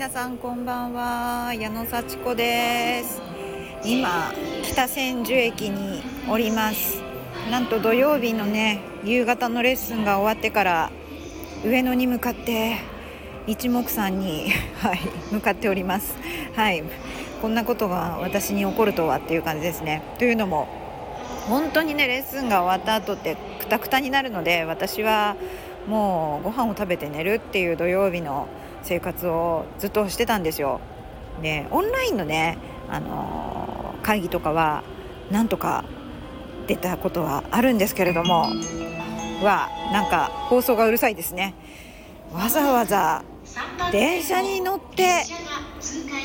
[0.00, 1.52] 皆さんこんばんは。
[1.52, 3.20] 矢野幸子です。
[3.84, 7.02] 今北千住駅におります。
[7.50, 10.90] なんと土曜日のね夕方のレッスンが終わってから
[11.66, 12.78] 上野に向かって
[13.46, 14.48] 一目散に、
[14.80, 15.00] はい、
[15.32, 16.16] 向かっております。
[16.56, 16.82] はい。
[17.42, 20.00] こんなことが私に起こるとはっていう感じですね。
[20.18, 20.66] というのも
[21.48, 25.36] 本当にねレッスンが終わった後ってくたくたになるので私は
[25.86, 28.48] もうご飯を食べて寝るっていう土曜日の
[28.82, 30.80] 生活をずっとしてたんですよ。
[31.42, 32.58] でオンラインのね、
[32.88, 34.82] あのー、会議とかは
[35.30, 35.84] なんとか
[36.66, 38.46] 出たことはあるんですけれども
[39.42, 41.54] はなんか放送がうるさいですね。
[42.32, 43.24] わざわざ
[43.90, 45.24] 電車に乗って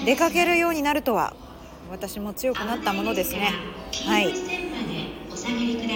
[0.06, 1.34] 出かけるようになるとは
[1.90, 3.54] 私も強くなったものですね。
[4.06, 4.65] はい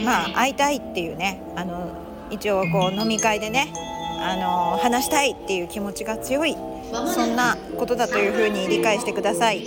[0.09, 1.95] まあ会いたいっていうねあの
[2.31, 3.71] 一応こう飲み会でね
[4.19, 6.55] あの話したいっていう気持ちが強い
[7.13, 9.63] そんなことだというふうに理解してください。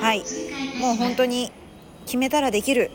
[0.00, 0.24] はい。
[0.80, 1.52] もう本当に
[2.04, 2.90] 決めたらできる。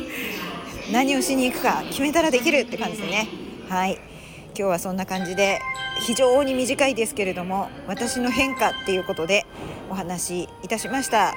[0.90, 3.28] 何をしに行くか決めたらできるって感じでね。
[3.68, 3.92] はい。
[3.92, 5.60] 今日はそんな感じで
[6.06, 9.44] 非常に短いですけれども私の変化っていうことで
[9.90, 11.34] お話しいたしました。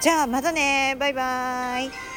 [0.00, 0.96] じゃあまたね。
[0.98, 2.15] バイバーイ。